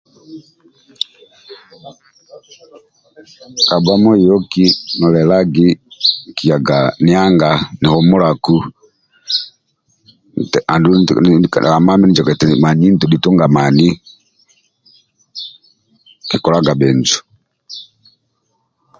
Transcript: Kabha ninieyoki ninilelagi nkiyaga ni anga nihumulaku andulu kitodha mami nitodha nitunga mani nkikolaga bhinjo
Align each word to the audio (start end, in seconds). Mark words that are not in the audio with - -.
Kabha 3.67 3.93
ninieyoki 3.97 4.65
ninilelagi 4.97 5.67
nkiyaga 6.29 6.77
ni 7.03 7.11
anga 7.23 7.51
nihumulaku 7.79 8.55
andulu 10.73 10.97
kitodha 11.43 11.85
mami 11.87 12.03
nitodha 12.05 12.47
nitunga 13.09 13.45
mani 13.55 13.87
nkikolaga 16.25 16.71
bhinjo 16.79 17.19